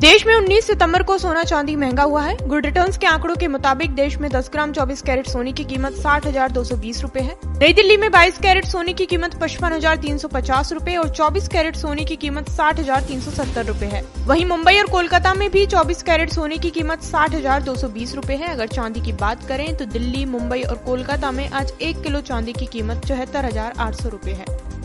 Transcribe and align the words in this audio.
देश 0.00 0.24
में 0.26 0.32
19 0.34 0.64
सितंबर 0.64 1.02
को 1.02 1.16
सोना 1.18 1.42
चांदी 1.44 1.74
महँगा 1.76 2.02
हुआ 2.02 2.20
है। 2.22 2.36
गुड 2.48 2.66
रिटर्न्स 2.66 2.96
के 2.98 3.06
आंकड़ों 3.06 3.34
के 3.36 3.46
मुताबिक 3.48 3.94
देश 3.94 4.16
में 4.18 4.28
10 4.30 4.50
ग्राम 4.52 4.72
24 4.72 5.00
कैरेट 5.02 5.26
सोने 5.26 5.52
की 5.52 5.64
कीमत 5.64 5.94
साठ 5.94 6.26
हज़ार 6.26 6.52
दो 6.52 6.62
सौ 6.64 6.76
बीस 6.76 7.00
रूपए 7.02 7.20
है। 7.20 7.34
नई 7.48 7.72
दिल्ली 7.72 7.96
में 7.96 8.08
22 8.10 8.38
कैरेट 8.38 8.64
सोने 8.64 8.92
की 8.92 9.06
कीमत 9.06 9.34
पचपन 9.40 9.72
हज़ार 9.72 9.96
तीन 9.96 10.18
सौ 10.18 10.28
पचास 10.28 10.72
रूपए 10.72 10.96
और 10.96 11.08
24 11.10 11.48
कैरेट 11.48 11.76
सोने 11.76 12.04
की 12.04 12.16
कीमत 12.16 12.48
साठ 12.50 12.78
हज़ार 12.78 13.02
तीन 13.08 13.20
सौ 13.20 13.30
सत्तर 13.32 13.66
रूपए 13.66 13.86
है। 13.86 14.04
वहीं 14.26 14.44
मुंबई 14.46 14.78
और 14.78 14.90
कोलकाता 14.90 15.34
में 15.34 15.48
भी 15.50 15.66
24 15.66 16.02
कैरेट 16.02 16.32
सोने 16.32 16.58
की 16.58 16.70
कीमत 16.70 17.02
साठ 17.02 17.34
हज़ार 17.34 17.62
दो 17.62 17.74
सौ 17.74 17.88
बीस 17.88 18.14
रूपए 18.14 18.36
है। 18.36 18.52
अगर 18.52 18.68
चांदी 18.68 19.00
की 19.00 19.12
बात 19.16 19.46
करें 19.48 19.74
तो 19.76 19.84
दिल्ली, 19.86 20.24
मुंबई 20.26 20.62
और 20.62 20.82
कोलकाता 20.86 21.30
में 21.32 21.48
आज 21.50 21.72
एक 21.82 22.02
किलो 22.02 22.20
चांदी 22.22 22.52
की 22.52 22.66
कीमत 22.68 23.04
चौहत्तर 23.06 23.44
हज़ार 23.44 23.74
आठ 23.78 23.94
सौ 23.94 24.08
रूपए 24.08 24.30
है। 24.32 24.77